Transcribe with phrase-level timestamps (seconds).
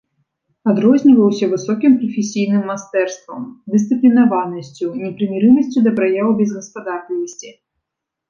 [0.71, 3.41] Адрозніваўся высокім прафесійным майстэрствам,
[3.73, 7.49] дысцыплінаванасцю, непрымірымасцю да праяў безгаспадарлівасці.